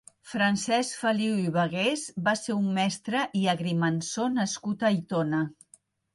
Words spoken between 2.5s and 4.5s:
un mestre i agrimensor